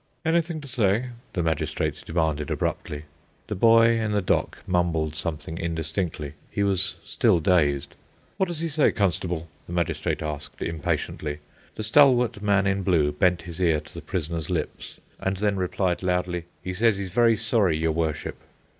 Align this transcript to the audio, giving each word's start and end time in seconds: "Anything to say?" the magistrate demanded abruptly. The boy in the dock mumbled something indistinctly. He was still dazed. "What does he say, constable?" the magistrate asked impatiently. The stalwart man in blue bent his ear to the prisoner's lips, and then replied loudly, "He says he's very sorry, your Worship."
"Anything 0.25 0.59
to 0.61 0.67
say?" 0.67 1.09
the 1.33 1.43
magistrate 1.43 2.01
demanded 2.07 2.49
abruptly. 2.49 3.03
The 3.45 3.53
boy 3.53 3.99
in 3.99 4.13
the 4.13 4.19
dock 4.23 4.57
mumbled 4.65 5.13
something 5.13 5.59
indistinctly. 5.59 6.33
He 6.49 6.63
was 6.63 6.95
still 7.05 7.39
dazed. 7.39 7.93
"What 8.37 8.47
does 8.47 8.61
he 8.61 8.67
say, 8.67 8.91
constable?" 8.93 9.47
the 9.67 9.73
magistrate 9.73 10.23
asked 10.23 10.59
impatiently. 10.59 11.37
The 11.75 11.83
stalwart 11.83 12.41
man 12.41 12.65
in 12.65 12.81
blue 12.81 13.11
bent 13.11 13.43
his 13.43 13.59
ear 13.59 13.79
to 13.79 13.93
the 13.93 14.01
prisoner's 14.01 14.49
lips, 14.49 14.97
and 15.19 15.37
then 15.37 15.55
replied 15.55 16.01
loudly, 16.01 16.45
"He 16.63 16.73
says 16.73 16.97
he's 16.97 17.13
very 17.13 17.37
sorry, 17.37 17.77
your 17.77 17.91
Worship." 17.91 18.37